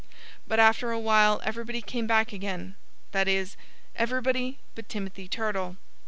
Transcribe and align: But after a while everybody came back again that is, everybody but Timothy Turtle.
But 0.47 0.59
after 0.59 0.89
a 0.89 0.97
while 0.97 1.39
everybody 1.43 1.79
came 1.79 2.07
back 2.07 2.33
again 2.33 2.73
that 3.11 3.27
is, 3.27 3.55
everybody 3.95 4.57
but 4.73 4.89
Timothy 4.89 5.27
Turtle. 5.27 5.77